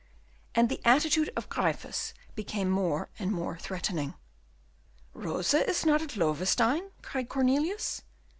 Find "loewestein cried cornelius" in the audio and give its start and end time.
6.17-8.01